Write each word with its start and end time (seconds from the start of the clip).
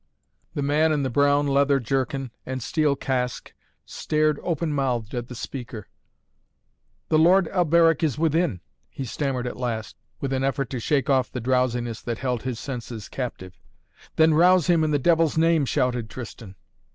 The 0.55 0.63
man 0.63 0.91
in 0.91 1.03
the 1.03 1.11
brown 1.11 1.45
leather 1.45 1.79
jerkin 1.79 2.31
and 2.43 2.63
steel 2.63 2.95
casque 2.95 3.53
stared 3.85 4.39
open 4.41 4.73
mouthed 4.73 5.13
at 5.13 5.27
the 5.27 5.35
speaker. 5.35 5.89
"The 7.09 7.19
Lord 7.19 7.47
Alberic 7.49 8.01
is 8.01 8.17
within" 8.17 8.61
he 8.89 9.05
stammered 9.05 9.45
at 9.45 9.57
last, 9.57 9.95
with 10.19 10.33
an 10.33 10.43
effort 10.43 10.71
to 10.71 10.79
shake 10.79 11.07
off 11.07 11.31
the 11.31 11.39
drowsiness 11.39 12.01
that 12.01 12.17
held 12.17 12.41
his 12.41 12.59
senses 12.59 13.09
captive. 13.09 13.59
"Then 14.15 14.33
rouse 14.33 14.65
him 14.65 14.83
in 14.83 14.89
the 14.89 14.97
devil's 14.97 15.37
name," 15.37 15.65
shouted 15.67 16.09
Tristan. 16.09 16.55